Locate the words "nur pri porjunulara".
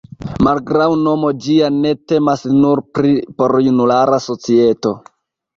2.63-4.23